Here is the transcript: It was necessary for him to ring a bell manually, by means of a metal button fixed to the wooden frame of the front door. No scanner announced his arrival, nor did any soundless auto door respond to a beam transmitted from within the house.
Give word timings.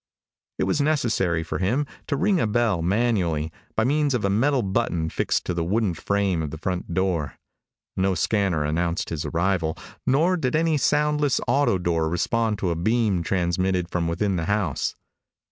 It 0.57 0.63
was 0.63 0.81
necessary 0.81 1.43
for 1.43 1.59
him 1.59 1.85
to 2.07 2.15
ring 2.15 2.39
a 2.39 2.47
bell 2.47 2.81
manually, 2.81 3.51
by 3.75 3.83
means 3.83 4.15
of 4.15 4.25
a 4.25 4.31
metal 4.31 4.63
button 4.63 5.11
fixed 5.11 5.45
to 5.45 5.53
the 5.53 5.63
wooden 5.63 5.93
frame 5.93 6.41
of 6.41 6.49
the 6.49 6.57
front 6.57 6.95
door. 6.95 7.35
No 7.95 8.15
scanner 8.15 8.63
announced 8.65 9.11
his 9.11 9.25
arrival, 9.25 9.77
nor 10.07 10.37
did 10.37 10.55
any 10.55 10.77
soundless 10.77 11.39
auto 11.47 11.77
door 11.77 12.09
respond 12.09 12.57
to 12.57 12.71
a 12.71 12.75
beam 12.75 13.21
transmitted 13.21 13.91
from 13.91 14.07
within 14.07 14.37
the 14.37 14.45
house. 14.45 14.95